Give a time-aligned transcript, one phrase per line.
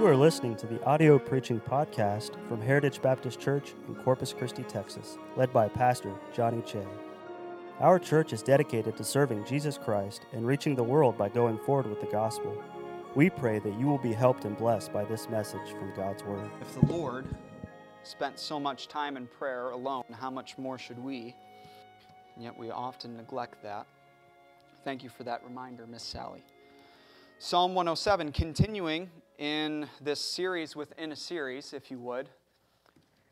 [0.00, 4.62] You are listening to the audio preaching podcast from Heritage Baptist Church in Corpus Christi,
[4.62, 6.82] Texas, led by Pastor Johnny Che.
[7.80, 11.86] Our church is dedicated to serving Jesus Christ and reaching the world by going forward
[11.86, 12.56] with the gospel.
[13.14, 16.50] We pray that you will be helped and blessed by this message from God's Word.
[16.62, 17.26] If the Lord
[18.02, 21.36] spent so much time in prayer alone, how much more should we?
[22.36, 23.86] And yet we often neglect that.
[24.82, 26.42] Thank you for that reminder, Miss Sally.
[27.38, 32.28] Psalm 107, continuing in this series within a series, if you would.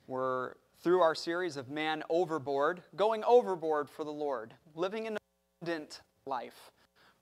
[0.06, 5.18] We're through our series of Man Overboard, going overboard for the Lord, living an
[5.60, 6.70] abundant life.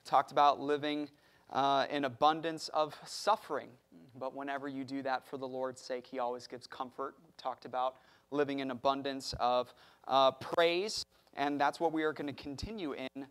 [0.04, 1.08] We talked about living
[1.50, 3.70] uh, in abundance of suffering,
[4.16, 7.16] but whenever you do that for the Lord's sake, He always gives comfort.
[7.26, 7.96] We talked about
[8.30, 9.74] living in abundance of
[10.06, 13.26] uh, praise, and that's what we are going to continue in.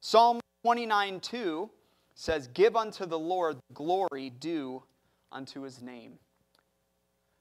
[0.00, 1.70] Psalm 29 2
[2.18, 4.82] says, Give unto the Lord glory due
[5.30, 6.14] unto his name.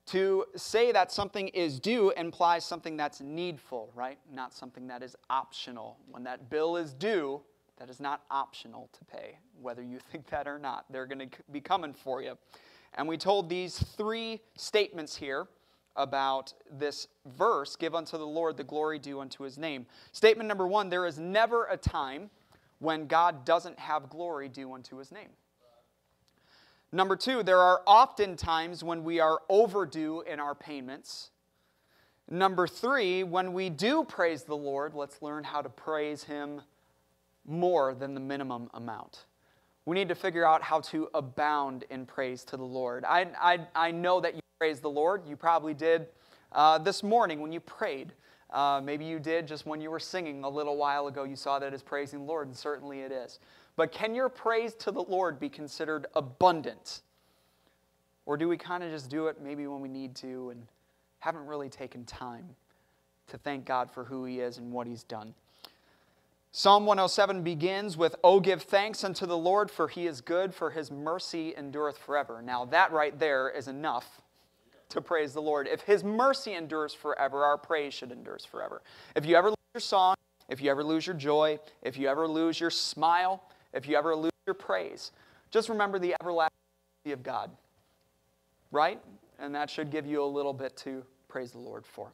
[0.08, 4.20] To say that something is due implies something that's needful, right?
[4.32, 5.98] Not something that is optional.
[6.10, 7.42] When that bill is due,
[7.78, 10.86] that is not optional to pay, whether you think that or not.
[10.92, 12.38] They're going to be coming for you.
[12.94, 15.48] And we told these three statements here
[15.96, 19.88] about this verse give unto the Lord the glory due unto his name.
[20.12, 22.30] Statement number one there is never a time
[22.80, 25.30] when God doesn't have glory due unto his name.
[26.92, 31.32] Number two, there are often times when we are overdue in our payments.
[32.30, 36.62] Number three, when we do praise the Lord, let's learn how to praise him
[37.46, 39.26] more than the minimum amount.
[39.86, 43.06] We need to figure out how to abound in praise to the Lord.
[43.06, 45.24] I, I, I know that you praise the Lord.
[45.28, 46.08] You probably did
[46.52, 48.12] uh, this morning when you prayed.
[48.50, 51.24] Uh, maybe you did just when you were singing a little while ago.
[51.24, 53.40] You saw that as praising the Lord, and certainly it is.
[53.76, 57.02] But can your praise to the Lord be considered abundant?
[58.26, 60.64] Or do we kind of just do it maybe when we need to and
[61.20, 62.46] haven't really taken time
[63.28, 65.34] to thank God for who He is and what He's done?
[66.52, 70.72] Psalm 107 begins with, Oh, give thanks unto the Lord, for He is good, for
[70.72, 72.42] His mercy endureth forever.
[72.42, 74.22] Now, that right there is enough
[74.90, 75.68] to praise the Lord.
[75.68, 78.82] If His mercy endures forever, our praise should endure forever.
[79.16, 80.16] If you ever lose your song,
[80.50, 83.44] if you ever lose your joy, if you ever lose your smile,
[83.74, 85.12] if you ever lose your praise,
[85.52, 86.52] just remember the everlasting
[87.08, 87.52] of God.
[88.72, 89.00] Right?
[89.40, 92.12] And that should give you a little bit to praise the Lord for.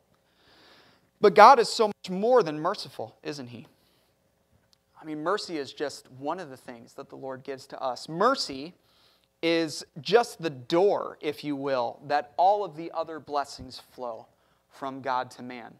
[1.22, 3.67] But God is so much more than merciful, isn't He?
[5.01, 8.07] I mean, mercy is just one of the things that the Lord gives to us.
[8.07, 8.73] Mercy
[9.44, 14.26] is just the door, if you will, that all of the other blessings flow
[14.70, 15.74] from God to man.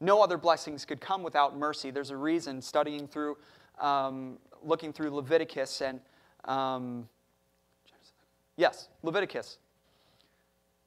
[0.00, 1.92] No other blessings could come without mercy.
[1.92, 3.38] There's a reason studying through,
[3.78, 6.00] um, looking through Leviticus and,
[6.44, 7.08] um,
[8.56, 9.58] yes, Leviticus.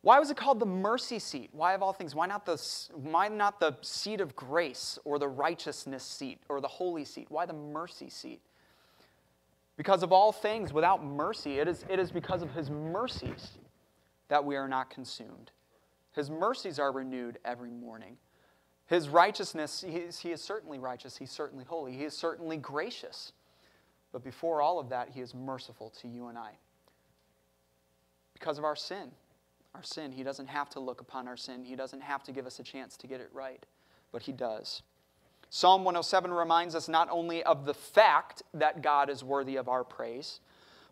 [0.02, 1.50] Why was it called the mercy seat?
[1.54, 2.14] Why of all things?
[2.14, 2.62] Why not the,
[2.94, 7.28] why not the seat of grace or the righteousness seat or the holy seat?
[7.30, 8.42] Why the mercy seat?
[9.78, 13.52] Because of all things, without mercy, it is, it is because of his mercies
[14.28, 15.52] that we are not consumed.
[16.14, 18.18] His mercies are renewed every morning.
[18.88, 23.34] His righteousness, he is, he is certainly righteous, he's certainly holy, he is certainly gracious.
[24.12, 26.54] But before all of that, he is merciful to you and I.
[28.34, 29.12] Because of our sin.
[29.76, 32.48] Our sin, he doesn't have to look upon our sin, he doesn't have to give
[32.48, 33.64] us a chance to get it right,
[34.12, 34.82] but he does.
[35.50, 39.84] Psalm 107 reminds us not only of the fact that God is worthy of our
[39.84, 40.40] praise,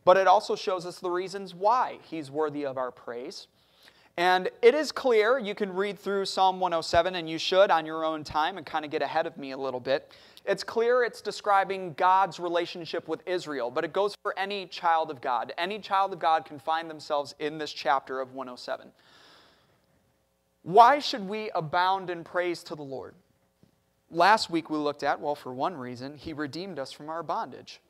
[0.05, 3.47] but it also shows us the reasons why He's worthy of our praise.
[4.17, 8.05] And it is clear, you can read through Psalm 107, and you should on your
[8.05, 10.13] own time and kind of get ahead of me a little bit.
[10.45, 15.19] It's clear it's describing God's relationship with Israel, but it goes for any child of
[15.19, 15.51] God.
[15.57, 18.87] Any child of God can find themselves in this chapter of 107.
[20.63, 23.16] Why should we abound in praise to the Lord?
[24.16, 27.82] Last week we looked at, well, for one reason, He redeemed us from our bondage.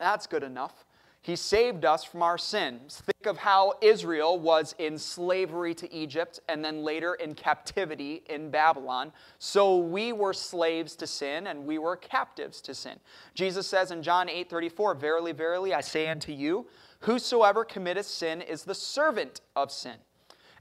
[0.00, 0.84] That's good enough.
[1.22, 3.02] He saved us from our sins.
[3.06, 8.50] Think of how Israel was in slavery to Egypt and then later in captivity in
[8.50, 9.12] Babylon.
[9.38, 12.98] So we were slaves to sin and we were captives to sin.
[13.34, 16.66] Jesus says in John 8 34, Verily, verily, I say unto you,
[16.98, 19.96] whosoever committeth sin is the servant of sin.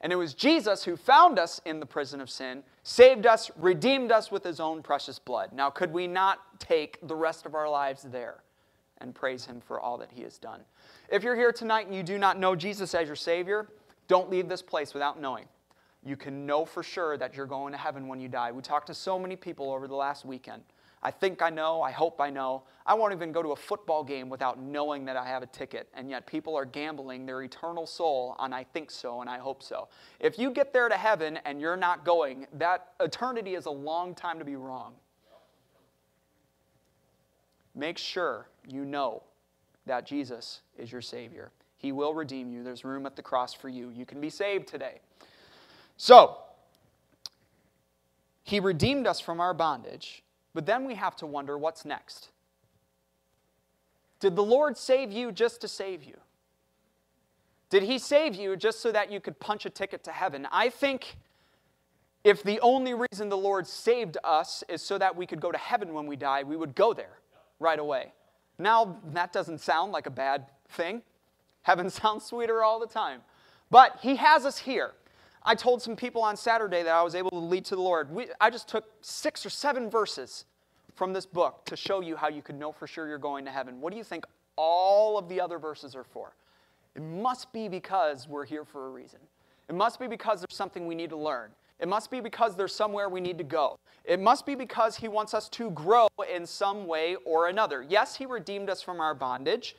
[0.04, 4.12] And it was Jesus who found us in the prison of sin, saved us, redeemed
[4.12, 5.54] us with his own precious blood.
[5.54, 8.44] Now, could we not take the rest of our lives there
[8.98, 10.60] and praise him for all that he has done?
[11.10, 13.70] If you're here tonight and you do not know Jesus as your Savior,
[14.10, 15.46] don't leave this place without knowing.
[16.06, 18.52] You can know for sure that you're going to heaven when you die.
[18.52, 20.64] We talked to so many people over the last weekend.
[21.04, 21.82] I think I know.
[21.82, 22.64] I hope I know.
[22.86, 25.90] I won't even go to a football game without knowing that I have a ticket.
[25.94, 29.62] And yet people are gambling their eternal soul on I think so and I hope
[29.62, 29.90] so.
[30.22, 34.16] If you get there to heaven and you're not going, that eternity is a long
[34.16, 34.94] time to be wrong.
[37.76, 39.24] Make sure you know
[39.86, 41.52] that Jesus is your Savior.
[41.78, 42.64] He will redeem you.
[42.64, 43.90] There's room at the cross for you.
[43.90, 45.00] You can be saved today.
[45.98, 46.38] So,
[48.44, 50.23] He redeemed us from our bondage,
[50.54, 52.30] but then we have to wonder what's next.
[54.20, 56.16] Did the Lord save you just to save you?
[57.70, 60.48] Did He save you just so that you could punch a ticket to heaven?
[60.52, 61.18] I think
[62.24, 65.58] if the only reason the Lord saved us is so that we could go to
[65.58, 67.18] heaven when we die, we would go there
[67.60, 68.14] right away.
[68.58, 71.02] Now, that doesn't sound like a bad thing.
[71.64, 73.22] Heaven sounds sweeter all the time.
[73.70, 74.92] But He has us here.
[75.46, 78.10] I told some people on Saturday that I was able to lead to the Lord.
[78.12, 80.46] We, I just took six or seven verses
[80.96, 83.52] from this book to show you how you could know for sure you're going to
[83.52, 83.82] heaven.
[83.82, 84.26] What do you think
[84.56, 86.34] all of the other verses are for?
[86.96, 89.20] It must be because we're here for a reason.
[89.68, 91.52] It must be because there's something we need to learn.
[91.80, 93.78] It must be because there's somewhere we need to go.
[94.06, 97.86] It must be because He wants us to grow in some way or another.
[97.88, 99.76] Yes, He redeemed us from our bondage,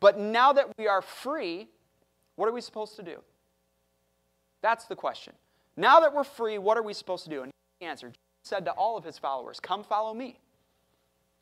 [0.00, 1.68] but now that we are free,
[2.36, 3.18] what are we supposed to do?
[4.62, 5.34] That's the question.
[5.76, 7.42] Now that we're free, what are we supposed to do?
[7.42, 10.40] And he answered, Jesus said to all of his followers, Come follow me.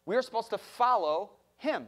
[0.04, 1.86] We are supposed to follow him,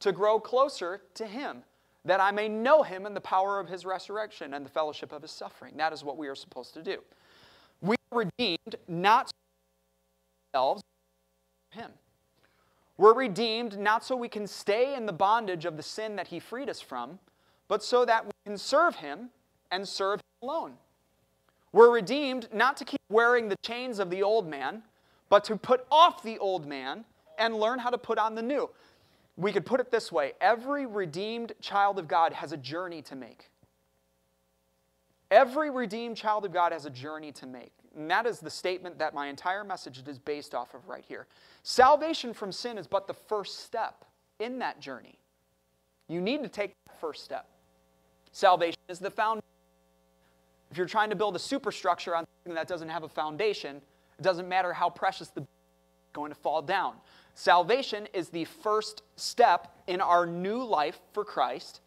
[0.00, 1.64] to grow closer to him,
[2.04, 5.22] that I may know him and the power of his resurrection and the fellowship of
[5.22, 5.74] his suffering.
[5.76, 6.98] That is what we are supposed to do.
[7.80, 9.30] We are redeemed not
[10.54, 10.82] ourselves,
[11.70, 11.90] him.
[12.96, 16.38] We're redeemed not so we can stay in the bondage of the sin that he
[16.38, 17.18] freed us from,
[17.68, 19.30] but so that we can serve him
[19.70, 20.72] and serve alone.
[21.72, 24.82] We're redeemed not to keep wearing the chains of the old man,
[25.30, 27.04] but to put off the old man
[27.38, 28.68] and learn how to put on the new.
[29.36, 33.16] We could put it this way every redeemed child of God has a journey to
[33.16, 33.48] make.
[35.30, 37.72] Every redeemed child of God has a journey to make.
[37.96, 41.26] And that is the statement that my entire message is based off of right here.
[41.62, 44.04] Salvation from sin is but the first step
[44.40, 45.18] in that journey.
[46.08, 47.48] You need to take that first step.
[48.32, 49.51] Salvation is the foundation.
[50.72, 53.76] If you're trying to build a superstructure on something that doesn't have a foundation,
[54.18, 55.46] it doesn't matter how precious the
[56.14, 56.94] going to fall down.
[57.34, 61.82] Salvation is the first step in our new life for Christ.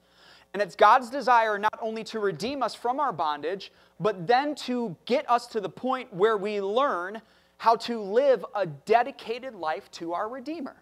[0.53, 4.95] And it's God's desire not only to redeem us from our bondage, but then to
[5.05, 7.23] get us to the point where we learn
[7.57, 10.75] how to live a dedicated life to our Redeemer.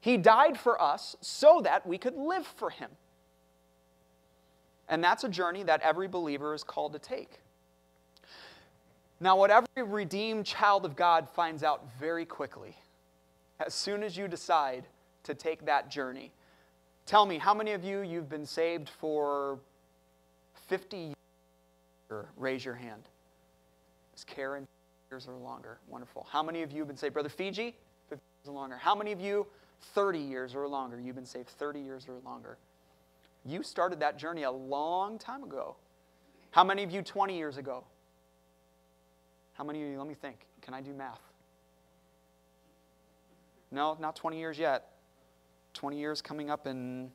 [0.00, 2.90] He died for us so that we could live for Him.
[4.88, 7.40] And that's a journey that every believer is called to take.
[9.20, 12.76] Now, what every redeemed child of God finds out very quickly,
[13.58, 14.84] as soon as you decide
[15.24, 16.30] to take that journey,
[17.04, 19.58] tell me, how many of you you've been saved for
[20.68, 21.14] 50 years?
[22.36, 23.02] Raise your hand.
[24.16, 24.66] Is Karen
[25.10, 25.78] years or longer?
[25.88, 26.26] Wonderful.
[26.30, 27.12] How many of you have been saved?
[27.12, 27.74] Brother Fiji,
[28.08, 28.76] 50 years or longer.
[28.76, 29.46] How many of you,
[29.94, 31.00] 30 years or longer?
[31.00, 32.56] You've been saved 30 years or longer.
[33.44, 35.76] You started that journey a long time ago.
[36.50, 37.84] How many of you 20 years ago?
[39.52, 41.20] How many of you, let me think, can I do math?
[43.70, 44.92] No, not 20 years yet.
[45.74, 47.10] 20 years coming up in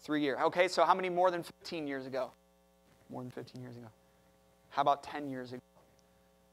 [0.00, 0.38] three years.
[0.44, 2.30] Okay, so how many more than 15 years ago?
[3.10, 3.88] More than 15 years ago.
[4.70, 5.62] How about 10 years ago?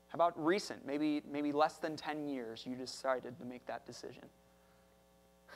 [0.08, 4.24] How about recent, maybe, maybe less than 10 years, you decided to make that decision?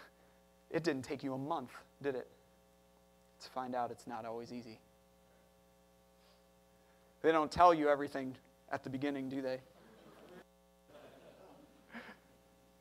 [0.72, 1.72] It didn't take you a month,
[2.03, 2.27] did it?
[3.43, 4.79] To find out it's not always easy.
[7.22, 8.36] They don't tell you everything
[8.72, 9.60] at the beginning, do they?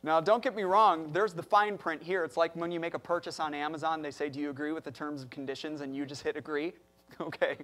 [0.03, 2.25] Now, don't get me wrong, there's the fine print here.
[2.25, 4.85] It's like when you make a purchase on Amazon, they say, Do you agree with
[4.85, 5.81] the terms and conditions?
[5.81, 6.73] And you just hit agree.
[7.21, 7.57] Okay.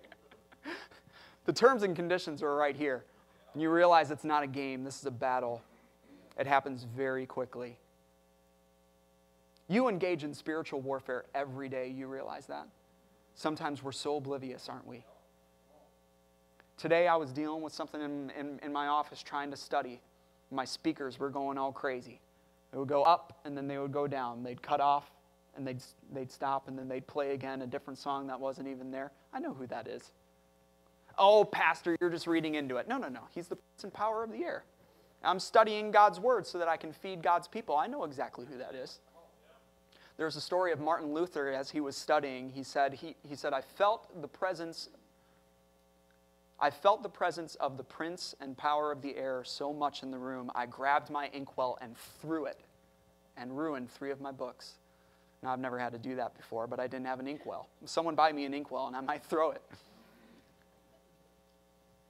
[1.44, 3.04] the terms and conditions are right here.
[3.52, 5.62] And you realize it's not a game, this is a battle.
[6.38, 7.76] It happens very quickly.
[9.68, 12.66] You engage in spiritual warfare every day, you realize that?
[13.34, 15.04] Sometimes we're so oblivious, aren't we?
[16.76, 20.00] Today I was dealing with something in, in, in, my office trying to study.
[20.50, 22.20] My speakers were going all crazy.
[22.72, 24.42] They would go up and then they would go down.
[24.42, 25.10] They'd cut off
[25.56, 28.90] and they'd, they'd stop and then they'd play again a different song that wasn't even
[28.90, 29.12] there.
[29.32, 30.12] I know who that is.
[31.16, 32.88] Oh, Pastor, you're just reading into it.
[32.88, 33.20] No, no, no.
[33.32, 34.64] He's the and power of the air.
[35.22, 37.76] I'm studying God's word so that I can feed God's people.
[37.76, 38.98] I know exactly who that is.
[40.16, 42.48] There's a story of Martin Luther as he was studying.
[42.48, 44.88] He said, he, he said, I felt the presence,
[46.60, 50.10] I felt the presence of the prince and power of the air so much in
[50.10, 52.60] the room, I grabbed my inkwell and threw it
[53.36, 54.74] and ruined three of my books.
[55.42, 57.68] Now, I've never had to do that before, but I didn't have an inkwell.
[57.84, 59.62] Someone buy me an inkwell and I might throw it.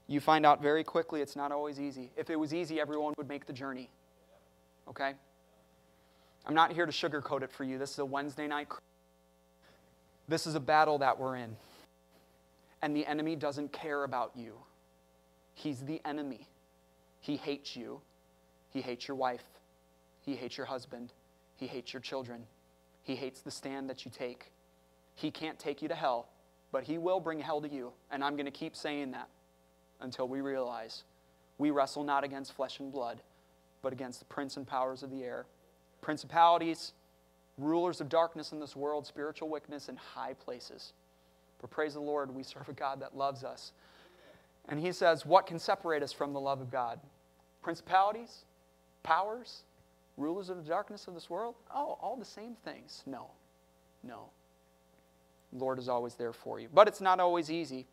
[0.07, 2.11] You find out very quickly it's not always easy.
[2.17, 3.89] If it was easy, everyone would make the journey.
[4.87, 5.15] Okay?
[6.47, 7.79] I'm not here to sugarcoat it for you.
[7.79, 8.69] This is a Wednesday night.
[10.29, 11.57] This is a battle that we're in.
[12.83, 14.55] And the enemy doesn't care about you.
[15.55, 16.49] He's the enemy.
[17.21, 18.01] He hates you.
[18.71, 19.45] He hates your wife.
[20.21, 21.13] He hates your husband.
[21.57, 22.45] He hates your children.
[23.03, 24.51] He hates the stand that you take.
[25.15, 26.29] He can't take you to hell,
[26.73, 27.93] but he will bring hell to you.
[28.11, 29.29] And I'm going to keep saying that
[30.01, 31.05] until we realize
[31.57, 33.23] we wrestle not against flesh and blood,
[33.81, 35.47] but against the prince and powers of the air,
[36.05, 36.93] principalities,
[37.57, 40.93] rulers of darkness in this world, spiritual wickedness in high places.
[41.61, 43.73] But praise the Lord, we serve a God that loves us.
[44.69, 47.01] And he says, What can separate us from the love of God?
[47.63, 48.45] Principalities?
[49.03, 49.63] Powers?
[50.19, 51.55] Rulers of the darkness of this world?
[51.75, 53.03] Oh, all the same things.
[53.07, 53.31] No.
[54.03, 54.29] No.
[55.53, 56.69] Lord is always there for you.
[56.73, 57.87] But it's not always easy.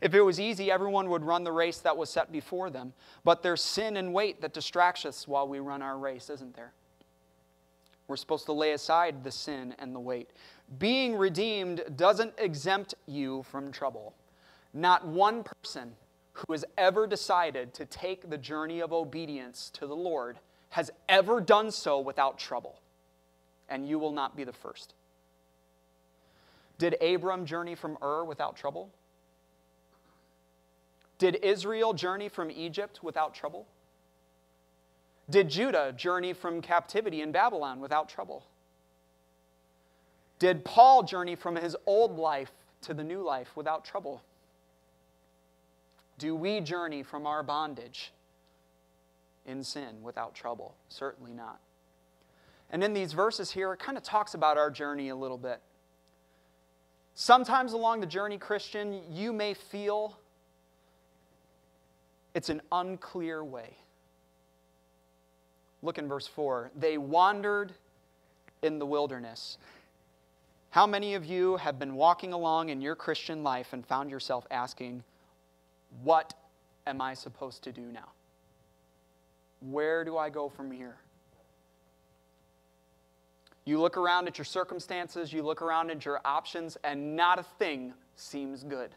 [0.00, 2.92] If it was easy, everyone would run the race that was set before them.
[3.24, 6.72] But there's sin and weight that distracts us while we run our race, isn't there?
[8.10, 10.30] We're supposed to lay aside the sin and the weight.
[10.80, 14.16] Being redeemed doesn't exempt you from trouble.
[14.74, 15.92] Not one person
[16.32, 20.40] who has ever decided to take the journey of obedience to the Lord
[20.70, 22.80] has ever done so without trouble.
[23.68, 24.94] And you will not be the first.
[26.78, 28.90] Did Abram journey from Ur without trouble?
[31.18, 33.68] Did Israel journey from Egypt without trouble?
[35.30, 38.44] Did Judah journey from captivity in Babylon without trouble?
[40.38, 42.50] Did Paul journey from his old life
[42.82, 44.22] to the new life without trouble?
[46.18, 48.12] Do we journey from our bondage
[49.46, 50.74] in sin without trouble?
[50.88, 51.60] Certainly not.
[52.70, 55.60] And in these verses here, it kind of talks about our journey a little bit.
[57.14, 60.18] Sometimes along the journey, Christian, you may feel
[62.34, 63.76] it's an unclear way.
[65.82, 66.70] Look in verse 4.
[66.76, 67.72] They wandered
[68.62, 69.58] in the wilderness.
[70.70, 74.46] How many of you have been walking along in your Christian life and found yourself
[74.50, 75.02] asking,
[76.02, 76.34] What
[76.86, 78.10] am I supposed to do now?
[79.60, 80.96] Where do I go from here?
[83.64, 87.42] You look around at your circumstances, you look around at your options, and not a
[87.42, 88.90] thing seems good.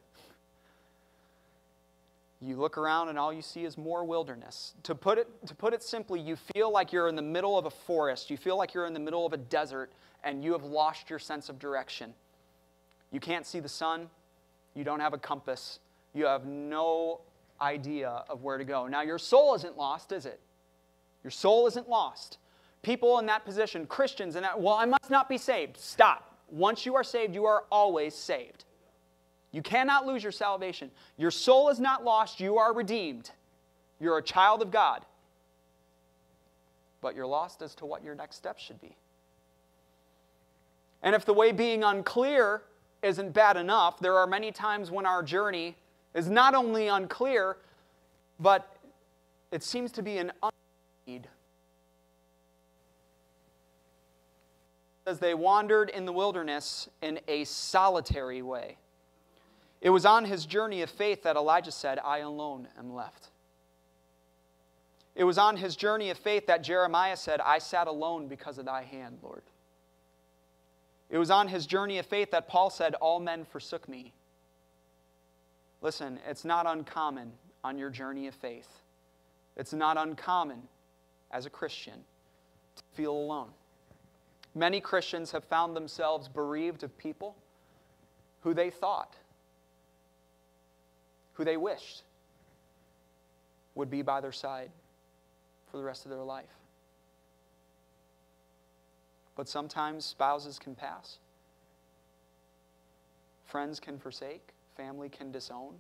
[2.44, 4.74] You look around and all you see is more wilderness.
[4.84, 7.66] To put, it, to put it simply, you feel like you're in the middle of
[7.66, 8.30] a forest.
[8.30, 9.92] You feel like you're in the middle of a desert
[10.26, 12.14] and you have lost your sense of direction.
[13.12, 14.10] You can't see the sun.
[14.76, 15.80] You don't have a compass.
[16.14, 17.22] You have no
[17.62, 18.88] idea of where to go.
[18.88, 20.40] Now, your soul isn't lost, is it?
[21.24, 22.40] Your soul isn't lost.
[22.82, 25.78] People in that position, Christians, in that, well, I must not be saved.
[25.78, 26.38] Stop.
[26.50, 28.66] Once you are saved, you are always saved.
[29.54, 30.92] You cannot lose your salvation.
[31.16, 32.42] Your soul is not lost.
[32.42, 33.30] You are redeemed.
[34.00, 35.06] You're a child of God.
[37.00, 38.98] But you're lost as to what your next step should be.
[41.04, 42.64] And if the way being unclear
[43.04, 45.76] isn't bad enough, there are many times when our journey
[46.16, 47.58] is not only unclear,
[48.40, 48.76] but
[49.52, 51.28] it seems to be an unneed.
[55.06, 58.78] As they wandered in the wilderness in a solitary way.
[59.84, 63.28] It was on his journey of faith that Elijah said, I alone am left.
[65.14, 68.66] It was on his journey of faith that Jeremiah said, I sat alone because of
[68.66, 69.44] thy hand, Lord.
[71.10, 74.14] It was on his journey of faith that Paul said, All men forsook me.
[75.82, 78.70] Listen, it's not uncommon on your journey of faith.
[79.58, 80.62] It's not uncommon
[81.30, 82.06] as a Christian
[82.78, 83.50] to feel alone.
[84.56, 87.36] Many Christians have found themselves bereaved of people
[88.44, 89.18] who they thought
[91.34, 92.04] who they wished
[93.76, 94.70] would be by their side
[95.70, 96.46] for the rest of their life.
[99.36, 101.18] But sometimes spouses can pass,
[103.46, 105.74] friends can forsake, family can disown,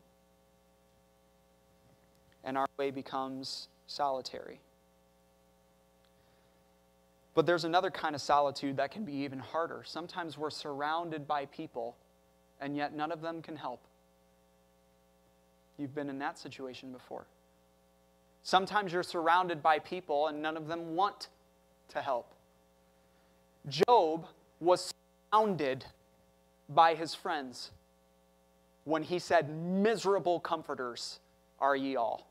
[2.43, 4.59] and our way becomes solitary.
[7.35, 9.83] But there's another kind of solitude that can be even harder.
[9.85, 11.95] Sometimes we're surrounded by people,
[12.61, 13.81] and yet none of them can help.
[15.77, 17.25] You've been in that situation before.
[18.43, 21.29] Sometimes you're surrounded by people and none of them want
[21.89, 22.33] to help.
[23.67, 24.27] Job
[24.59, 24.93] was
[25.31, 25.85] surrounded
[26.69, 27.71] by his friends.
[28.85, 31.19] when he said, Miserable comforters
[31.59, 32.27] are ye all.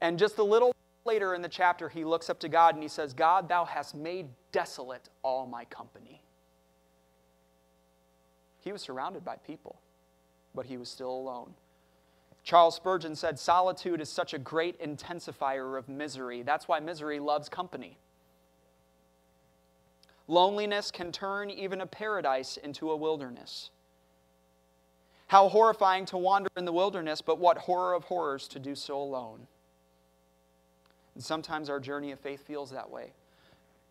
[0.00, 2.88] And just a little later in the chapter, he looks up to God and he
[2.88, 6.22] says, God, thou hast made desolate all my company.
[8.60, 9.80] He was surrounded by people,
[10.54, 11.54] but he was still alone.
[12.44, 16.42] Charles Spurgeon said, Solitude is such a great intensifier of misery.
[16.42, 17.98] That's why misery loves company.
[20.26, 23.70] Loneliness can turn even a paradise into a wilderness.
[25.28, 29.00] How horrifying to wander in the wilderness, but what horror of horrors to do so
[29.00, 29.46] alone.
[31.14, 33.12] And sometimes our journey of faith feels that way.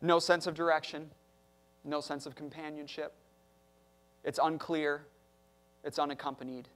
[0.01, 1.09] No sense of direction,
[1.83, 3.13] no sense of companionship.
[4.23, 5.05] It's unclear,
[5.83, 6.67] it's unaccompanied,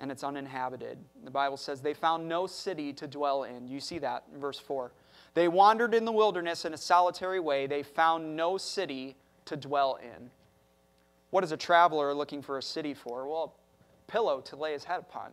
[0.00, 0.98] and it's uninhabited.
[1.24, 3.68] The Bible says they found no city to dwell in.
[3.68, 4.92] You see that in verse 4.
[5.34, 7.66] They wandered in the wilderness in a solitary way.
[7.66, 10.30] They found no city to dwell in.
[11.30, 13.28] What is a traveler looking for a city for?
[13.28, 13.54] Well,
[14.08, 15.30] a pillow to lay his head upon.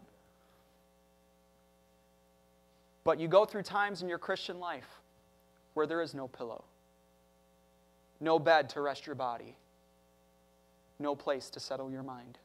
[3.04, 5.01] But you go through times in your Christian life
[5.74, 6.63] where there is no pillow,
[8.20, 9.56] no bed to rest your body,
[11.00, 12.38] no place to settle your mind,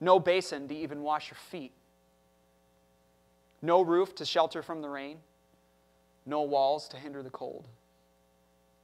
[0.00, 1.72] no basin to even wash your feet,
[3.60, 5.18] no roof to shelter from the rain,
[6.26, 7.68] no walls to hinder the cold,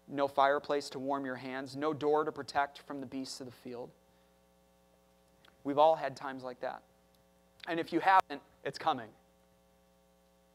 [0.09, 3.52] no fireplace to warm your hands, no door to protect from the beasts of the
[3.52, 3.90] field.
[5.64, 6.83] We've all had times like that.
[7.66, 9.11] And if you haven't, it's coming.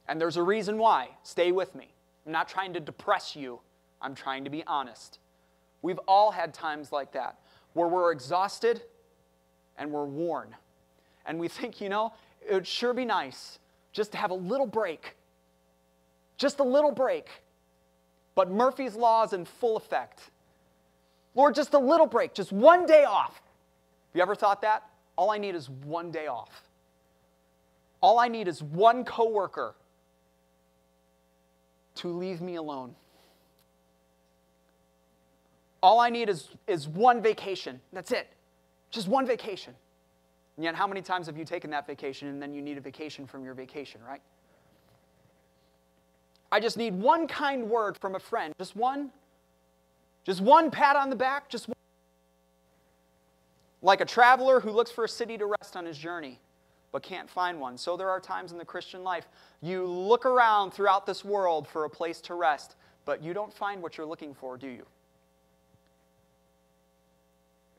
[0.08, 1.10] And there's a reason why.
[1.24, 1.94] Stay with me.
[2.26, 3.60] I'm not trying to depress you,
[4.02, 5.20] I'm trying to be honest.
[5.84, 7.38] We've all had times like that
[7.74, 8.82] where we're exhausted
[9.78, 10.56] and we're worn.
[11.28, 12.14] And we think, you know,
[12.48, 13.60] it would sure be nice
[13.92, 15.16] just to have a little break.
[16.38, 17.30] Just a little break.
[18.34, 20.32] But Murphy's Law is in full effect.
[21.36, 23.34] Lord, just a little break, just one day off.
[23.34, 24.84] Have you ever thought that?
[25.16, 26.64] All I need is one day off.
[28.02, 29.76] All I need is one coworker
[31.96, 32.96] to leave me alone.
[35.84, 37.80] All I need is, is one vacation.
[37.92, 38.30] That's it.
[38.90, 39.76] Just one vacation.
[40.56, 42.82] And yet, how many times have you taken that vacation and then you need a
[42.82, 44.22] vacation from your vacation, right?
[46.52, 48.54] I just need one kind word from a friend.
[48.58, 49.12] Just one.
[50.24, 51.50] Just one pat on the back.
[51.50, 51.76] Just one.
[53.82, 56.40] Like a traveler who looks for a city to rest on his journey
[56.94, 57.76] but can't find one.
[57.76, 59.28] So there are times in the Christian life
[59.62, 63.82] you look around throughout this world for a place to rest, but you don't find
[63.82, 64.86] what you're looking for, do you?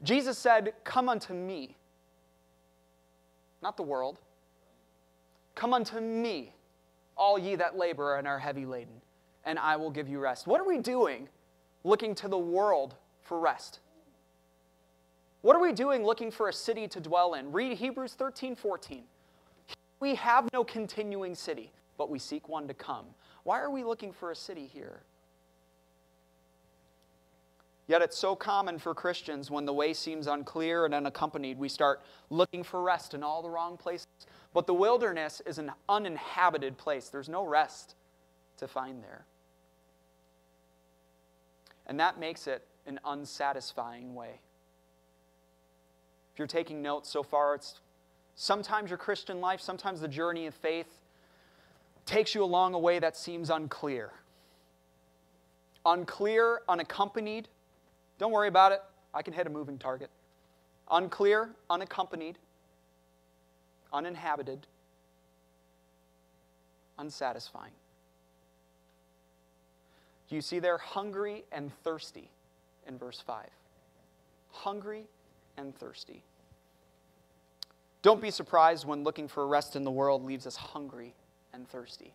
[0.04, 1.76] Jesus said, Come unto me,
[3.62, 4.20] not the world.
[5.54, 6.52] Come unto me,
[7.16, 9.00] all ye that labor and are heavy laden,
[9.44, 10.46] and I will give you rest.
[10.46, 11.28] What are we doing
[11.84, 13.80] looking to the world for rest?
[15.42, 17.52] What are we doing looking for a city to dwell in?
[17.52, 19.04] Read Hebrews 13 14.
[20.00, 23.06] We have no continuing city, but we seek one to come.
[23.44, 25.02] Why are we looking for a city here?
[27.86, 32.02] Yet it's so common for Christians when the way seems unclear and unaccompanied, we start
[32.30, 34.06] looking for rest in all the wrong places.
[34.54, 37.94] But the wilderness is an uninhabited place, there's no rest
[38.58, 39.26] to find there.
[41.86, 44.40] And that makes it an unsatisfying way.
[46.32, 47.80] If you're taking notes so far, it's
[48.34, 51.02] sometimes your Christian life, sometimes the journey of faith
[52.06, 54.12] takes you along a way that seems unclear.
[55.86, 57.48] Unclear, unaccompanied.
[58.24, 58.80] Don't worry about it.
[59.12, 60.08] I can hit a moving target.
[60.90, 62.38] Unclear, unaccompanied,
[63.92, 64.66] uninhabited,
[66.98, 67.74] unsatisfying.
[70.30, 72.30] You see there hungry and thirsty
[72.88, 73.44] in verse 5?
[74.52, 75.04] Hungry
[75.58, 76.22] and thirsty.
[78.00, 81.12] Don't be surprised when looking for rest in the world leaves us hungry
[81.52, 82.14] and thirsty.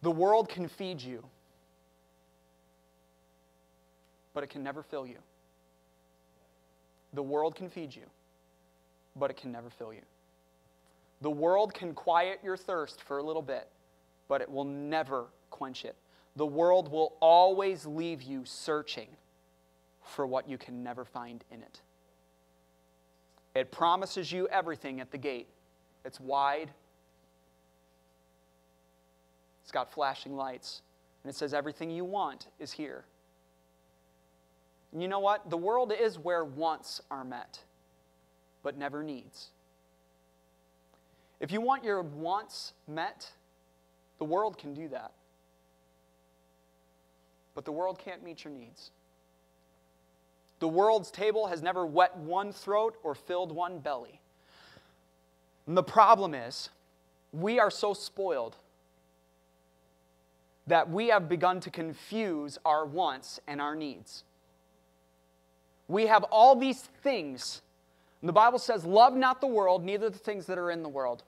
[0.00, 1.22] The world can feed you,
[4.34, 5.18] but it can never fill you.
[7.12, 8.04] The world can feed you,
[9.16, 10.02] but it can never fill you.
[11.20, 13.68] The world can quiet your thirst for a little bit,
[14.28, 15.96] but it will never quench it.
[16.36, 19.08] The world will always leave you searching
[20.02, 21.80] for what you can never find in it.
[23.54, 25.48] It promises you everything at the gate.
[26.04, 26.70] It's wide,
[29.62, 30.82] it's got flashing lights,
[31.22, 33.04] and it says everything you want is here.
[34.92, 35.48] And you know what?
[35.48, 37.60] The world is where wants are met,
[38.62, 39.48] but never needs.
[41.40, 43.30] If you want your wants met,
[44.18, 45.12] the world can do that.
[47.54, 48.90] But the world can't meet your needs.
[50.60, 54.20] The world's table has never wet one throat or filled one belly.
[55.66, 56.70] And the problem is,
[57.32, 58.56] we are so spoiled
[60.66, 64.22] that we have begun to confuse our wants and our needs.
[65.92, 67.60] We have all these things.
[68.22, 70.88] And the Bible says, Love not the world, neither the things that are in the
[70.88, 71.22] world.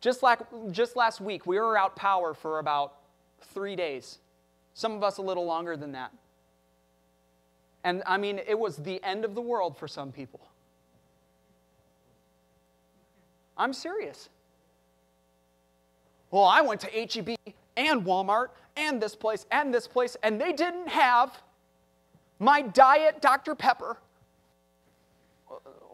[0.00, 0.38] Just, like,
[0.70, 2.94] just last week, we were out power for about
[3.52, 4.18] three days.
[4.74, 6.12] Some of us a little longer than that.
[7.82, 10.40] And I mean, it was the end of the world for some people.
[13.58, 14.28] I'm serious.
[16.30, 17.36] Well, I went to HEB
[17.76, 21.36] and Walmart and this place and this place, and they didn't have
[22.38, 23.54] my diet Dr.
[23.54, 23.96] Pepper.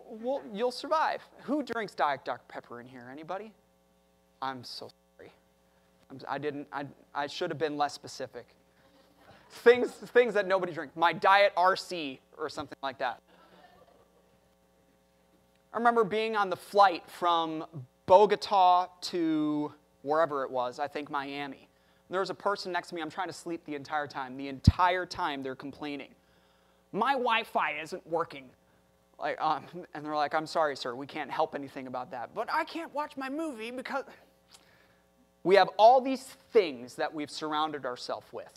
[0.09, 1.23] Well, you'll survive.
[1.43, 2.45] Who drinks diet Dr.
[2.49, 3.09] Pepper in here?
[3.11, 3.53] Anybody?
[4.43, 5.33] I'm so sorry.
[6.11, 6.67] I'm, I didn't.
[6.73, 8.47] I, I should have been less specific.
[9.49, 10.97] Things, things that nobody drinks.
[10.97, 13.21] My diet RC or something like that.
[15.73, 17.65] I remember being on the flight from
[18.05, 21.69] Bogota to wherever it was, I think Miami.
[22.11, 24.37] There was a person next to me, I'm trying to sleep the entire time.
[24.37, 26.11] The entire time they're complaining.
[26.93, 28.45] My Wi Fi isn't working.
[29.19, 32.35] Like, um, and they're like, I'm sorry, sir, we can't help anything about that.
[32.35, 34.05] But I can't watch my movie because.
[35.45, 38.53] We have all these things that we've surrounded ourselves with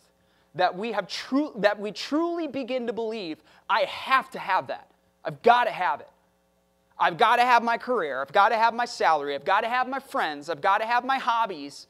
[0.54, 4.90] that we have true that we truly begin to believe I have to have that.
[5.24, 6.10] I've got to have it.
[6.98, 8.22] I've got to have my career.
[8.22, 9.36] I've got to have my salary.
[9.36, 10.50] I've got to have my friends.
[10.50, 11.88] I've got to have my hobbies.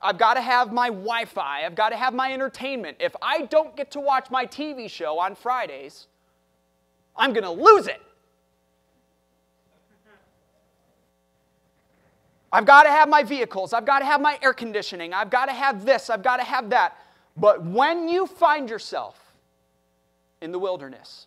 [0.00, 1.64] I've got to have my Wi Fi.
[1.64, 2.98] I've got to have my entertainment.
[3.00, 6.06] If I don't get to watch my TV show on Fridays,
[7.16, 8.00] I'm going to lose it.
[12.50, 13.72] I've got to have my vehicles.
[13.72, 15.12] I've got to have my air conditioning.
[15.12, 16.08] I've got to have this.
[16.08, 16.96] I've got to have that.
[17.36, 19.34] But when you find yourself
[20.40, 21.26] in the wilderness,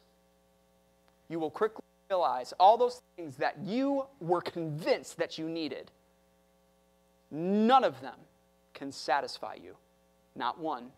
[1.30, 5.92] you will quickly realize all those things that you were convinced that you needed,
[7.30, 8.16] none of them
[8.74, 9.76] can satisfy you.
[10.36, 10.92] Not one.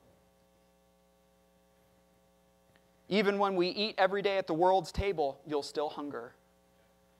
[3.09, 6.33] Even when we eat every day at the world's table, you'll still hunger.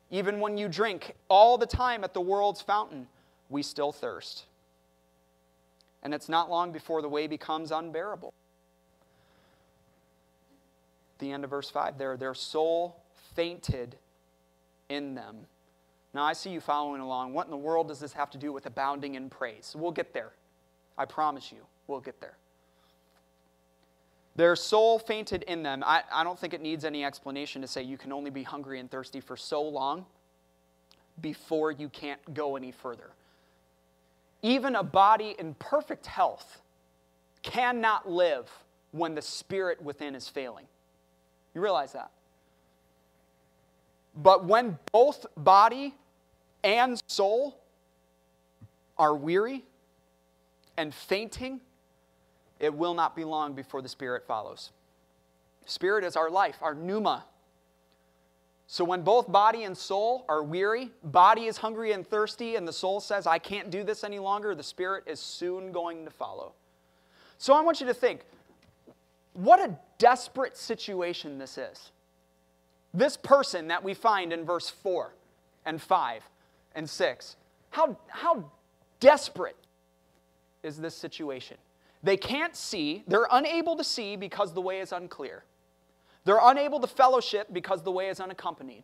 [0.10, 3.08] Even when you drink all the time at the world's fountain,
[3.50, 4.46] we still thirst.
[6.02, 8.34] And it's not long before the way becomes unbearable.
[11.20, 13.02] The end of verse 5 there, their soul
[13.36, 13.96] fainted
[14.90, 15.48] in them.
[16.14, 17.34] Now, I see you following along.
[17.34, 19.76] What in the world does this have to do with abounding in praise?
[19.78, 20.32] We'll get there.
[20.98, 22.38] I promise you, we'll get there.
[24.36, 25.84] Their soul fainted in them.
[25.86, 28.80] I, I don't think it needs any explanation to say you can only be hungry
[28.80, 30.06] and thirsty for so long
[31.22, 33.12] before you can't go any further.
[34.42, 36.62] Even a body in perfect health
[37.44, 38.50] cannot live
[38.92, 40.66] when the spirit within is failing.
[41.54, 42.10] You realize that?
[44.16, 45.94] But when both body
[46.64, 47.60] and soul
[48.98, 49.64] are weary
[50.78, 51.62] and fainting,
[52.60, 54.72] it will not be long before the Spirit follows.
[55.66, 57.26] Spirit is our life, our pneuma.
[58.68, 62.74] So when both body and soul are weary, body is hungry and thirsty, and the
[62.74, 66.54] soul says, I can't do this any longer, the Spirit is soon going to follow.
[67.38, 68.22] So I want you to think
[69.34, 71.92] what a desperate situation this is.
[72.94, 75.14] This person that we find in verse 4
[75.66, 76.24] and 5
[76.76, 77.36] and 6,
[77.72, 78.52] how, how
[79.00, 79.58] desperate
[80.64, 81.58] is this situation?
[82.02, 85.44] They can't see, they're unable to see because the way is unclear.
[86.26, 88.84] They're unable to fellowship because the way is unaccompanied,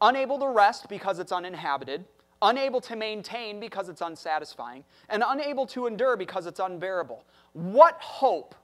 [0.00, 2.04] unable to rest because it's uninhabited,
[2.40, 7.24] unable to maintain because it's unsatisfying, and unable to endure because it's unbearable.
[7.52, 8.54] What hope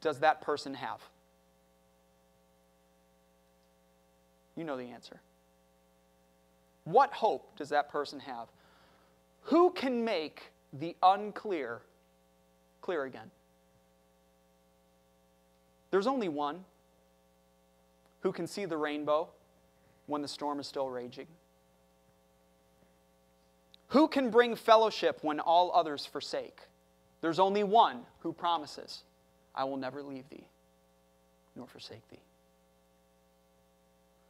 [0.00, 1.00] does that person have?
[4.56, 5.20] You know the answer.
[6.84, 8.48] What hope does that person have?
[9.42, 11.82] Who can make the unclear
[12.80, 13.30] clear again?
[15.90, 16.64] There's only one
[18.20, 19.28] who can see the rainbow
[20.06, 21.26] when the storm is still raging.
[23.88, 26.60] Who can bring fellowship when all others forsake?
[27.20, 29.02] There's only one who promises,
[29.54, 30.46] I will never leave thee
[31.56, 32.20] nor forsake thee.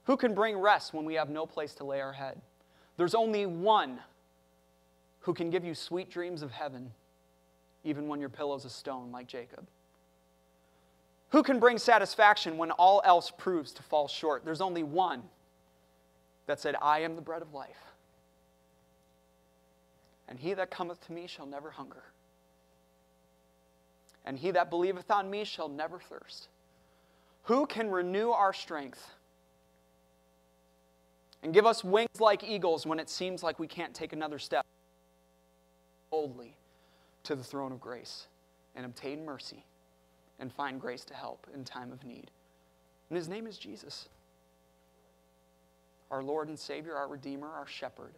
[0.04, 2.40] Who can bring rest when we have no place to lay our head?
[2.96, 3.98] There's only one
[5.26, 6.92] who can give you sweet dreams of heaven,
[7.82, 9.66] even when your pillow's a stone, like Jacob.
[11.30, 14.44] Who can bring satisfaction when all else proves to fall short?
[14.44, 15.24] There's only one
[16.46, 17.82] that said, I am the bread of life.
[20.28, 22.04] And he that cometh to me shall never hunger.
[24.24, 26.46] And he that believeth on me shall never thirst.
[27.42, 29.10] Who can renew our strength
[31.42, 34.64] and give us wings like eagles when it seems like we can't take another step
[36.10, 36.56] boldly
[37.24, 38.26] to the throne of grace
[38.74, 39.64] and obtain mercy
[40.38, 42.30] and find grace to help in time of need?
[43.08, 44.08] And his name is Jesus,
[46.10, 48.14] our Lord and Savior, our Redeemer, our Shepherd.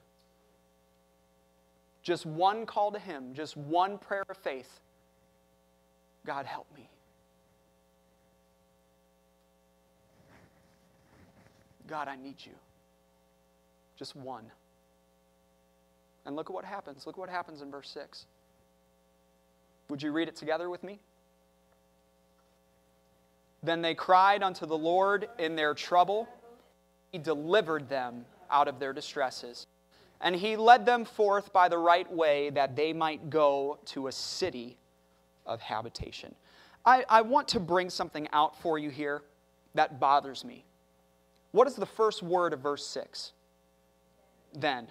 [2.03, 4.81] Just one call to him, just one prayer of faith.
[6.25, 6.89] God, help me.
[11.87, 12.53] God, I need you.
[13.97, 14.45] Just one.
[16.27, 17.07] And look at what happens.
[17.07, 18.27] Look what happens in verse 6.
[19.89, 21.01] Would you read it together with me?
[23.63, 26.29] Then they cried unto the Lord in their trouble.
[27.11, 29.67] He delivered them out of their distresses.
[30.21, 34.13] And he led them forth by the right way that they might go to a
[34.13, 34.77] city
[35.47, 36.35] of habitation.
[36.85, 39.23] I, I want to bring something out for you here
[39.75, 40.65] that bothers me.
[41.53, 43.33] What is the first word of verse 6?
[44.55, 44.89] Then.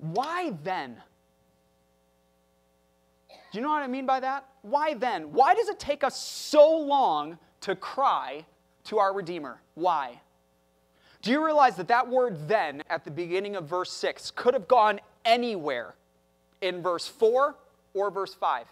[0.00, 0.96] Why then?
[3.28, 4.46] Do you know what I mean by that?
[4.62, 5.32] Why then?
[5.32, 8.44] Why does it take us so long to cry
[8.84, 9.60] to our Redeemer?
[9.74, 10.20] Why?
[11.22, 14.68] Do you realize that that word then at the beginning of verse 6 could have
[14.68, 15.94] gone anywhere
[16.62, 17.54] in verse 4
[17.92, 18.66] or verse 5?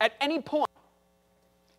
[0.00, 0.68] At any point.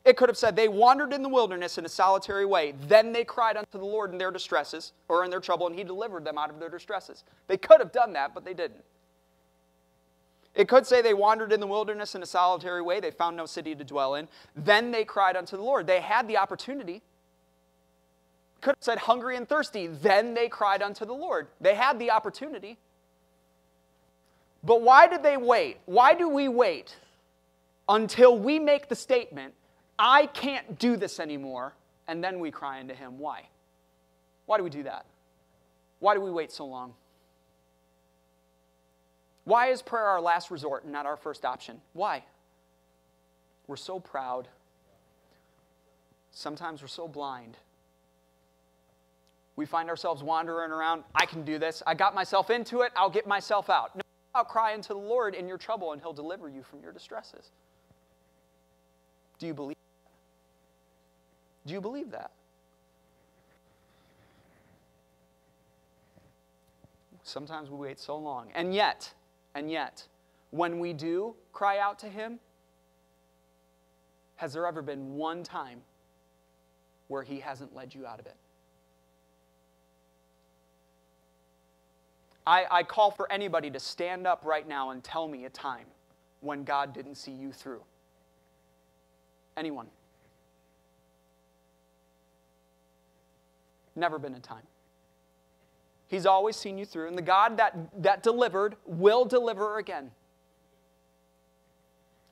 [0.06, 2.74] It could have said, They wandered in the wilderness in a solitary way.
[2.88, 5.84] Then they cried unto the Lord in their distresses, or in their trouble, and He
[5.84, 7.24] delivered them out of their distresses.
[7.48, 8.84] They could have done that, but they didn't.
[10.56, 13.00] It could say they wandered in the wilderness in a solitary way.
[13.00, 14.28] They found no city to dwell in.
[14.56, 15.88] Then they cried unto the Lord.
[15.88, 17.02] They had the opportunity.
[18.62, 19.88] Could have said hungry and thirsty.
[19.88, 21.48] Then they cried unto the Lord.
[21.60, 22.78] They had the opportunity.
[24.64, 25.78] But why did they wait?
[25.86, 26.96] Why do we wait
[27.90, 29.54] until we make the statement,
[30.00, 31.74] I can't do this anymore,
[32.08, 33.18] and then we cry unto Him?
[33.18, 33.48] Why?
[34.46, 35.06] Why do we do that?
[36.00, 36.94] Why do we wait so long?
[39.46, 41.82] Why is prayer our last resort and not our first option?
[41.94, 42.24] Why?
[43.68, 44.48] We're so proud.
[46.32, 47.58] Sometimes we're so blind.
[49.56, 51.04] We find ourselves wandering around.
[51.14, 51.84] I can do this.
[51.86, 52.92] I got myself into it.
[52.96, 53.96] I'll get myself out.
[53.96, 54.02] No,
[54.34, 57.52] I'll cry unto the Lord in your trouble, and He'll deliver you from your distresses.
[59.38, 61.68] Do you believe that?
[61.68, 62.32] Do you believe that?
[67.24, 68.52] Sometimes we wait so long.
[68.56, 69.14] And yet,
[69.56, 70.08] and yet,
[70.52, 72.40] when we do cry out to Him,
[74.36, 75.82] has there ever been one time
[77.08, 78.36] where He hasn't led you out of it?
[82.46, 85.86] I, I call for anybody to stand up right now and tell me a time
[86.42, 87.82] when God didn't see you through.
[89.56, 89.88] Anyone?
[93.96, 94.64] Never been a time.
[96.14, 100.12] He's always seen you through, and the God that, that delivered will deliver again.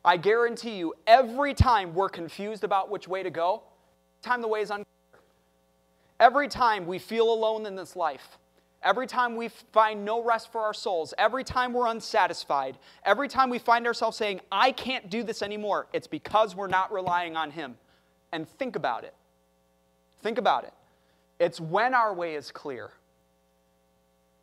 [0.06, 3.64] I guarantee you, every time we're confused about which way to go,
[4.22, 4.86] time the way is unclear.
[6.20, 8.38] Every time we feel alone in this life,
[8.84, 13.50] every time we find no rest for our souls, every time we're unsatisfied, every time
[13.50, 17.50] we find ourselves saying, I can't do this anymore, it's because we're not relying on
[17.50, 17.78] Him.
[18.32, 19.16] And think about it.
[20.22, 20.74] Think about it.
[21.40, 22.92] It's when our way is clear.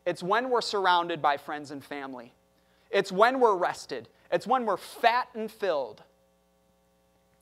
[0.09, 2.33] It's when we're surrounded by friends and family.
[2.89, 4.09] It's when we're rested.
[4.31, 6.01] It's when we're fat and filled.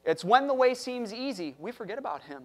[0.03, 2.43] It's when the way seems easy, we forget about Him.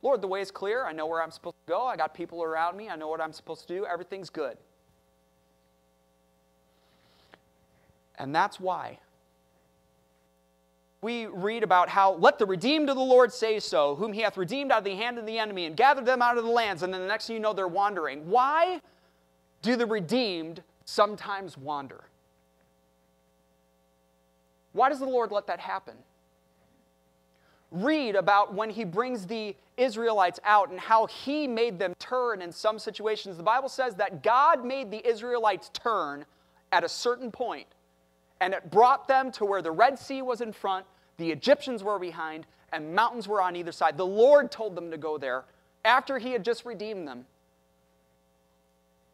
[0.00, 0.86] Lord, the way is clear.
[0.86, 1.86] I know where I'm supposed to go.
[1.86, 2.88] I got people around me.
[2.88, 3.84] I know what I'm supposed to do.
[3.84, 4.56] Everything's good.
[8.16, 9.00] And that's why
[11.02, 14.36] we read about how, let the redeemed of the Lord say so, whom he hath
[14.36, 16.82] redeemed out of the hand of the enemy and gathered them out of the lands.
[16.82, 18.28] And then the next thing you know, they're wandering.
[18.28, 18.80] Why
[19.62, 22.04] do the redeemed sometimes wander?
[24.72, 25.94] Why does the Lord let that happen?
[27.72, 32.52] Read about when he brings the Israelites out and how he made them turn in
[32.52, 33.38] some situations.
[33.38, 36.26] The Bible says that God made the Israelites turn
[36.72, 37.66] at a certain point
[38.40, 40.86] and it brought them to where the Red Sea was in front,
[41.18, 43.96] the Egyptians were behind, and mountains were on either side.
[43.96, 45.44] The Lord told them to go there
[45.84, 47.26] after He had just redeemed them.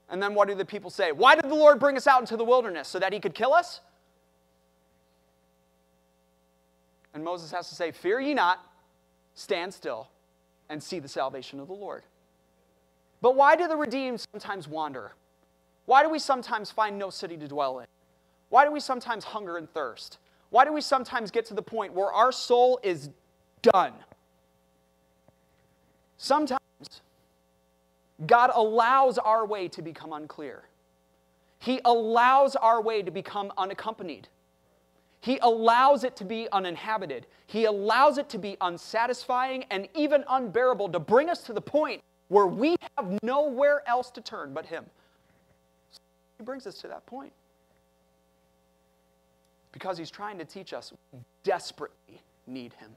[0.08, 1.10] And then what do the people say?
[1.10, 2.86] Why did the Lord bring us out into the wilderness?
[2.86, 3.80] So that He could kill us?
[7.12, 8.60] And Moses has to say, Fear ye not,
[9.34, 10.08] stand still,
[10.68, 12.04] and see the salvation of the Lord.
[13.20, 15.12] But why do the redeemed sometimes wander?
[15.86, 17.86] Why do we sometimes find no city to dwell in?
[18.48, 20.18] Why do we sometimes hunger and thirst?
[20.50, 23.11] Why do we sometimes get to the point where our soul is
[23.62, 23.92] done?
[26.18, 26.61] Sometimes
[28.26, 30.62] God allows our way to become unclear.
[31.59, 34.28] He allows our way to become unaccompanied.
[35.20, 37.26] He allows it to be uninhabited.
[37.46, 42.02] He allows it to be unsatisfying and even unbearable to bring us to the point
[42.28, 44.85] where we have nowhere else to turn but Him.
[46.38, 47.32] He brings us to that point.
[49.76, 52.88] Because He's trying to teach us we desperately need Him.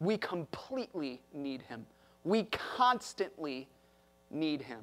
[0.00, 1.86] We completely need Him.
[2.24, 3.68] We constantly
[4.32, 4.80] need Him.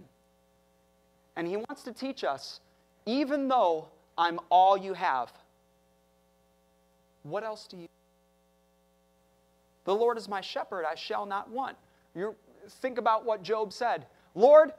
[1.36, 2.62] And He wants to teach us
[3.05, 5.34] even though I'm all you have,
[7.23, 7.89] what else do you?
[9.84, 11.75] The Lord is my shepherd, I shall not want.
[12.15, 12.34] you
[12.69, 14.05] think about what Job said.
[14.36, 14.71] Lord,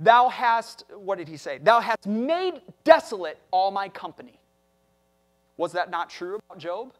[0.00, 1.58] thou hast, what did he say?
[1.58, 4.40] Thou hast made desolate all my company.
[5.58, 6.94] Was that not true about Job?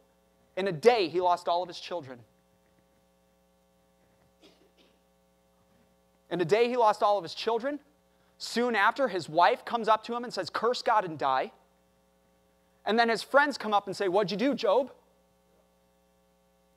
[0.55, 2.19] In a day, he lost all of his children.
[6.29, 7.79] In a day, he lost all of his children.
[8.37, 11.51] Soon after, his wife comes up to him and says, Curse God and die.
[12.85, 14.91] And then his friends come up and say, What'd you do, Job?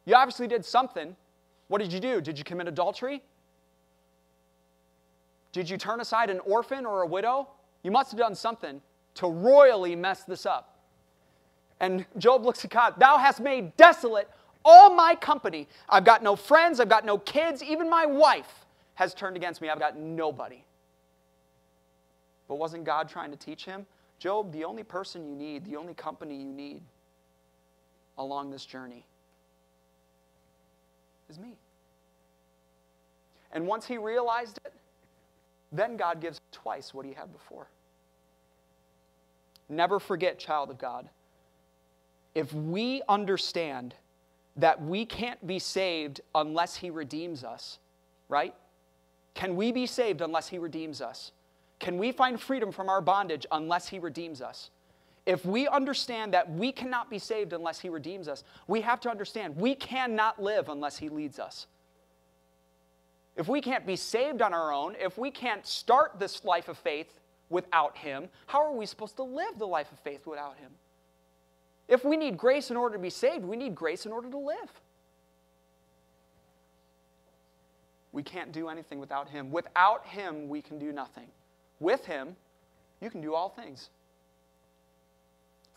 [0.05, 1.17] You obviously did something.
[1.69, 2.21] What did you do?
[2.21, 3.23] Did you commit adultery?
[5.53, 7.49] Did you turn aside an orphan or a widow?
[7.83, 8.81] You must have done something
[9.15, 10.72] to royally mess this up.
[11.83, 14.31] And Job looks at God, Thou hast made desolate
[14.65, 15.69] all my company.
[15.89, 18.65] I've got no friends, I've got no kids, even my wife
[18.95, 19.69] has turned against me.
[19.69, 20.65] I've got nobody.
[22.47, 23.85] But wasn't God trying to teach him?
[24.19, 26.83] Job, the only person you need, the only company you need
[28.17, 29.05] along this journey
[31.29, 31.57] is me.
[33.51, 34.73] And once he realized it,
[35.73, 37.67] then God gives twice what he had before.
[39.69, 41.09] Never forget, child of God,
[42.35, 43.95] if we understand
[44.57, 47.79] that we can't be saved unless he redeems us,
[48.29, 48.55] right?
[49.35, 51.33] Can we be saved unless he redeems us?
[51.83, 54.71] Can we find freedom from our bondage unless He redeems us?
[55.27, 59.11] If we understand that we cannot be saved unless He redeems us, we have to
[59.11, 61.67] understand we cannot live unless He leads us.
[63.35, 66.79] If we can't be saved on our own, if we can't start this life of
[66.79, 67.19] faith
[67.51, 70.71] without Him, how are we supposed to live the life of faith without Him?
[71.89, 74.39] If we need grace in order to be saved, we need grace in order to
[74.39, 74.81] live.
[78.13, 79.51] We can't do anything without Him.
[79.51, 81.29] Without Him, we can do nothing.
[81.81, 82.37] With Him,
[83.01, 83.91] you can do all things.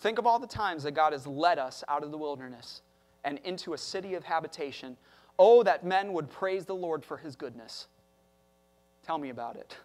[0.01, 2.81] Think of all the times that God has led us out of the wilderness
[3.23, 4.97] and into a city of habitation.
[5.39, 7.87] Oh, that men would praise the Lord for His goodness.
[9.05, 9.77] Tell me about it.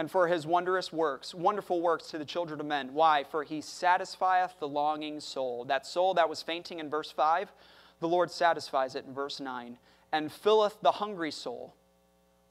[0.00, 2.94] And for His wondrous works, wonderful works to the children of men.
[2.94, 3.22] Why?
[3.22, 5.66] For He satisfieth the longing soul.
[5.66, 7.52] That soul that was fainting in verse 5,
[8.00, 9.76] the Lord satisfies it in verse 9.
[10.10, 11.74] And filleth the hungry soul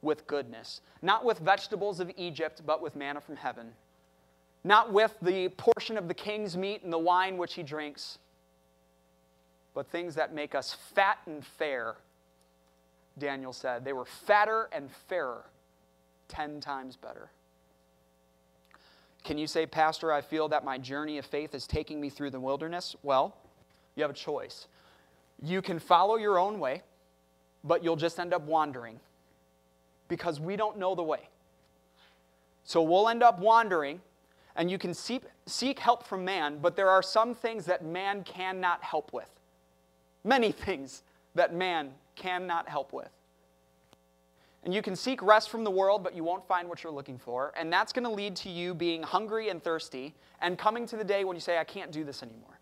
[0.04, 0.82] with goodness.
[1.02, 3.72] Not with vegetables of Egypt, but with manna from heaven.
[4.64, 8.20] Not with the portion of the king's meat and the wine which he drinks,
[9.74, 11.96] but things that make us fat and fair,
[13.18, 13.84] Daniel said.
[13.84, 15.46] They were fatter and fairer,
[16.28, 17.32] ten times better.
[19.24, 22.32] Can you say, Pastor, I feel that my journey of faith is taking me through
[22.32, 22.96] the wilderness?
[23.04, 23.36] Well,
[23.96, 24.68] you have a choice.
[25.42, 26.84] You can follow your own way,
[27.64, 29.00] but you'll just end up wandering
[30.08, 31.30] because we don't know the way.
[32.64, 34.02] So we'll end up wandering,
[34.56, 38.24] and you can seek, seek help from man, but there are some things that man
[38.24, 39.30] cannot help with.
[40.24, 41.04] Many things
[41.36, 43.10] that man cannot help with.
[44.64, 47.18] And you can seek rest from the world, but you won't find what you're looking
[47.18, 47.54] for.
[47.56, 51.04] And that's going to lead to you being hungry and thirsty and coming to the
[51.04, 52.60] day when you say, I can't do this anymore.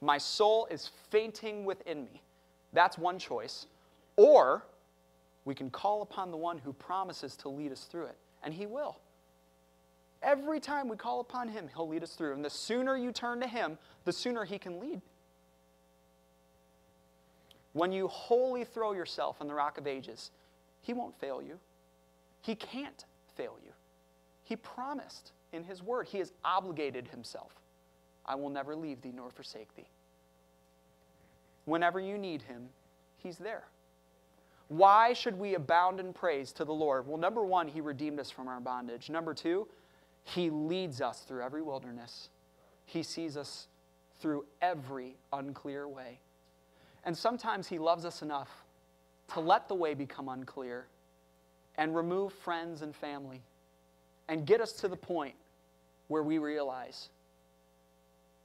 [0.00, 2.22] My soul is fainting within me.
[2.72, 3.66] That's one choice.
[4.16, 4.64] Or
[5.44, 8.66] we can call upon the one who promises to lead us through it, and he
[8.66, 8.98] will.
[10.22, 12.34] Every time we call upon him, he'll lead us through.
[12.34, 15.00] And the sooner you turn to him, the sooner he can lead.
[17.72, 20.30] When you wholly throw yourself on the rock of ages,
[20.80, 21.58] he won't fail you.
[22.42, 23.04] He can't
[23.36, 23.72] fail you.
[24.44, 27.52] He promised in his word, he has obligated himself
[28.26, 29.88] I will never leave thee nor forsake thee.
[31.64, 32.68] Whenever you need him,
[33.16, 33.64] he's there.
[34.68, 37.06] Why should we abound in praise to the Lord?
[37.06, 39.08] Well, number one, He redeemed us from our bondage.
[39.08, 39.66] Number two,
[40.24, 42.28] He leads us through every wilderness.
[42.84, 43.68] He sees us
[44.20, 46.20] through every unclear way.
[47.04, 48.50] And sometimes He loves us enough
[49.34, 50.86] to let the way become unclear
[51.76, 53.40] and remove friends and family
[54.28, 55.34] and get us to the point
[56.08, 57.08] where we realize,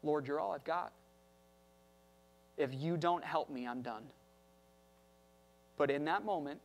[0.04, 0.92] Lord, you're all I've got.
[2.58, 4.04] If you don't help me, I'm done.
[5.78, 6.60] But in that moment,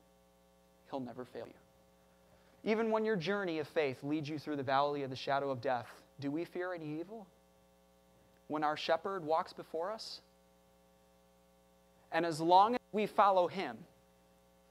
[0.90, 2.70] He'll never fail you.
[2.70, 5.60] Even when your journey of faith leads you through the valley of the shadow of
[5.60, 5.86] death,
[6.20, 7.26] do we fear any evil?
[8.48, 10.20] When our shepherd walks before us?
[12.10, 13.76] And as long as we follow him,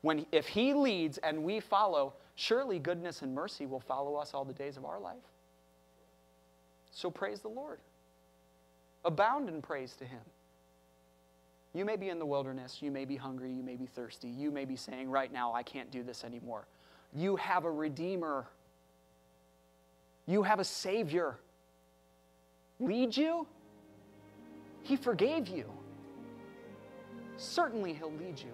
[0.02, 4.46] when, if he leads and we follow, surely goodness and mercy will follow us all
[4.46, 5.16] the days of our life.
[6.92, 7.80] So praise the Lord.
[9.06, 10.22] Abound in praise to him.
[11.74, 14.50] You may be in the wilderness, you may be hungry, you may be thirsty, you
[14.50, 16.66] may be saying right now, I can't do this anymore.
[17.14, 18.48] You have a Redeemer,
[20.26, 21.38] you have a Savior.
[22.80, 23.48] Lead you?
[24.84, 25.72] He forgave you.
[27.38, 28.54] Certainly, He'll lead you.